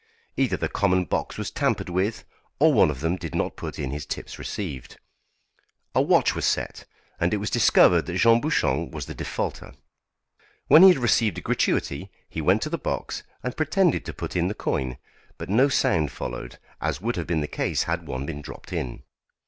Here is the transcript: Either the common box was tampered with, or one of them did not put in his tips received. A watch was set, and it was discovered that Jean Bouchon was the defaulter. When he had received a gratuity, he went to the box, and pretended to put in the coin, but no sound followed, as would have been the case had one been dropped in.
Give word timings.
Either 0.35 0.57
the 0.57 0.67
common 0.67 1.05
box 1.05 1.37
was 1.37 1.51
tampered 1.51 1.87
with, 1.87 2.25
or 2.57 2.73
one 2.73 2.89
of 2.89 3.01
them 3.01 3.15
did 3.17 3.35
not 3.35 3.55
put 3.55 3.77
in 3.77 3.91
his 3.91 4.03
tips 4.03 4.39
received. 4.39 4.97
A 5.93 6.01
watch 6.01 6.33
was 6.33 6.43
set, 6.43 6.85
and 7.19 7.35
it 7.35 7.37
was 7.37 7.51
discovered 7.51 8.07
that 8.07 8.17
Jean 8.17 8.41
Bouchon 8.41 8.89
was 8.89 9.05
the 9.05 9.13
defaulter. 9.13 9.75
When 10.67 10.81
he 10.81 10.89
had 10.89 10.97
received 10.97 11.37
a 11.37 11.41
gratuity, 11.41 12.09
he 12.27 12.41
went 12.41 12.63
to 12.63 12.69
the 12.71 12.79
box, 12.79 13.21
and 13.43 13.55
pretended 13.55 14.03
to 14.05 14.11
put 14.11 14.35
in 14.35 14.47
the 14.47 14.55
coin, 14.55 14.97
but 15.37 15.49
no 15.49 15.69
sound 15.69 16.11
followed, 16.11 16.57
as 16.81 16.99
would 16.99 17.15
have 17.15 17.27
been 17.27 17.41
the 17.41 17.47
case 17.47 17.83
had 17.83 18.07
one 18.07 18.25
been 18.25 18.41
dropped 18.41 18.73
in. 18.73 19.03